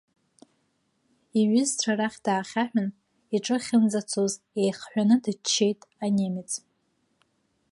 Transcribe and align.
Иҩызцәа 1.39 1.91
рахь 1.97 2.19
даахьаҳәын, 2.25 2.89
иҿы 3.35 3.55
ахьынӡацоз 3.57 4.33
еихҳәаны 4.59 5.15
дыччеит 5.23 5.79
анемец. 6.03 6.51